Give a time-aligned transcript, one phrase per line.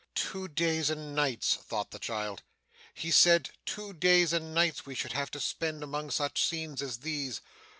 [0.15, 2.41] 'Two days and nights!' thought the child.
[2.95, 7.01] 'He said two days and nights we should have to spend among such scenes as
[7.01, 7.39] these.